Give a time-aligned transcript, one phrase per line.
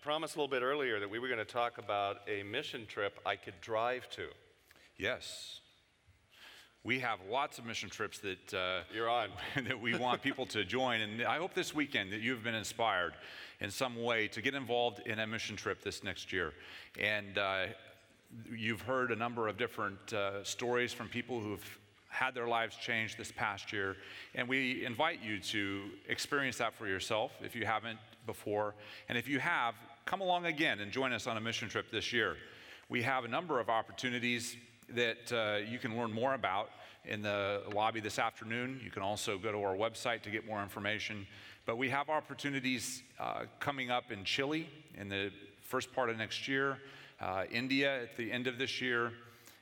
[0.00, 3.20] promised a little bit earlier that we were going to talk about a mission trip
[3.26, 4.28] I could drive to.
[4.96, 5.60] Yes.
[6.84, 9.28] We have lots of mission trips that, uh, You're on.
[9.56, 11.02] that we want people to join.
[11.02, 13.12] And I hope this weekend that you've been inspired
[13.60, 16.54] in some way to get involved in a mission trip this next year.
[16.98, 17.66] And uh,
[18.50, 21.78] you've heard a number of different uh, stories from people who've
[22.08, 23.96] had their lives changed this past year.
[24.34, 28.74] And we invite you to experience that for yourself if you haven't before.
[29.08, 29.74] And if you have,
[30.10, 32.36] come along again and join us on a mission trip this year.
[32.88, 34.56] We have a number of opportunities
[34.88, 36.70] that uh, you can learn more about
[37.04, 38.80] in the lobby this afternoon.
[38.82, 41.28] You can also go to our website to get more information.
[41.64, 45.30] But we have opportunities uh, coming up in Chile in the
[45.62, 46.78] first part of next year,
[47.20, 49.12] uh, India at the end of this year,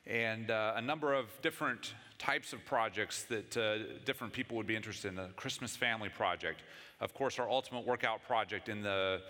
[0.07, 4.77] and uh, a number of different types of projects that uh, different people would be
[4.77, 5.16] interested in.
[5.16, 6.62] The Christmas Family Project,
[7.02, 9.21] of course, our Ultimate Workout Project in the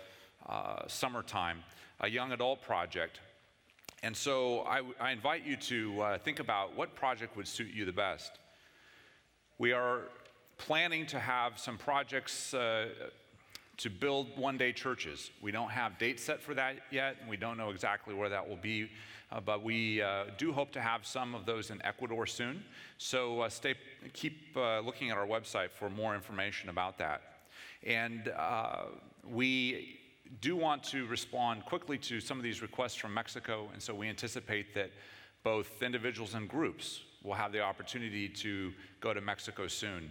[0.47, 1.63] uh, summertime,
[1.99, 3.19] a young adult project.
[4.01, 7.85] And so I, I invite you to uh, think about what project would suit you
[7.85, 8.31] the best.
[9.57, 10.03] We are
[10.57, 12.87] planning to have some projects uh,
[13.77, 15.31] to build one day churches.
[15.41, 18.47] We don't have dates set for that yet, and we don't know exactly where that
[18.47, 18.89] will be,
[19.31, 22.63] uh, but we uh, do hope to have some of those in Ecuador soon.
[22.97, 23.75] So uh, stay,
[24.13, 27.21] keep uh, looking at our website for more information about that.
[27.83, 28.31] And
[29.29, 29.98] we
[30.41, 34.07] do want to respond quickly to some of these requests from Mexico, and so we
[34.07, 34.91] anticipate that
[35.43, 40.09] both individuals and groups will have the opportunity to go to Mexico soon.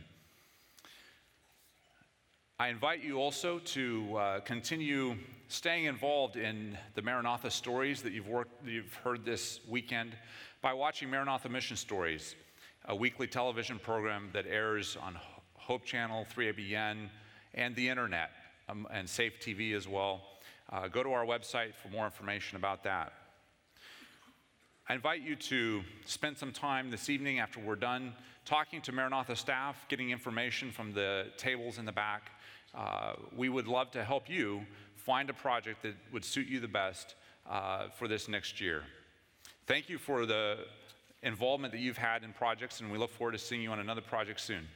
[2.58, 8.26] I invite you also to uh, continue staying involved in the Maranatha stories that you've,
[8.26, 10.16] worked, that you've heard this weekend
[10.60, 12.34] by watching Maranatha Mission Stories,
[12.86, 15.16] a weekly television program that airs on
[15.54, 17.08] Hope Channel, 3ABN,
[17.54, 18.30] and the internet
[18.68, 20.22] um, and Safe TV as well.
[20.70, 23.12] Uh, go to our website for more information about that.
[24.88, 28.14] I invite you to spend some time this evening after we're done
[28.44, 32.30] talking to Maranatha staff, getting information from the tables in the back.
[32.74, 34.62] Uh, we would love to help you
[34.96, 37.14] find a project that would suit you the best
[37.48, 38.84] uh, for this next year.
[39.66, 40.60] Thank you for the
[41.22, 44.00] involvement that you've had in projects, and we look forward to seeing you on another
[44.00, 44.66] project soon.